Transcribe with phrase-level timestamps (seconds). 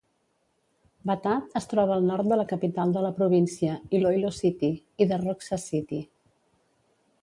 [1.09, 4.75] Batad es troba al nord de la capital de la província, Iloilo City,
[5.07, 6.05] i de Roxas City.